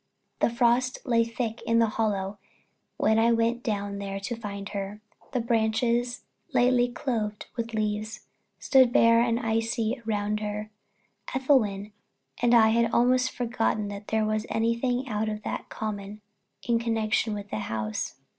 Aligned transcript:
The 0.39 0.49
frost 0.49 0.97
lay 1.05 1.23
thick 1.23 1.61
in 1.61 1.77
the 1.77 1.85
hollow 1.85 2.39
when 2.97 3.19
I 3.19 3.31
went 3.31 3.61
down 3.61 3.99
there 3.99 4.19
to 4.21 4.35
find 4.35 4.69
her; 4.69 4.99
the 5.31 5.39
branches, 5.39 6.23
lately 6.55 6.87
clothed 6.87 7.45
with 7.55 7.75
leaves, 7.75 8.25
stood 8.57 8.91
bare 8.91 9.21
and 9.21 9.39
icy 9.39 10.01
around 10.07 10.39
her. 10.39 10.71
Ethelwyn 11.35 11.91
and 12.41 12.55
I 12.55 12.69
had 12.69 12.91
almost 12.91 13.29
forgotten 13.29 13.89
that 13.89 14.07
there 14.07 14.25
was 14.25 14.47
anything 14.49 15.07
out 15.07 15.29
of 15.29 15.43
the 15.43 15.59
common 15.69 16.21
in 16.67 16.79
connection 16.79 17.35
with 17.35 17.51
the 17.51 17.59
house. 17.59 18.15